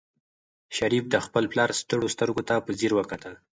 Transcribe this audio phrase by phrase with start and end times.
[0.77, 3.33] شریف د خپل پلار ستړو سترګو ته په ځیر وکتل.